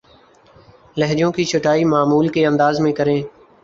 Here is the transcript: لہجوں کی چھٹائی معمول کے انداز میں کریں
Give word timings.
لہجوں 0.97 1.31
کی 1.31 1.43
چھٹائی 1.43 1.85
معمول 1.85 2.27
کے 2.29 2.45
انداز 2.47 2.79
میں 2.79 2.91
کریں 2.93 3.21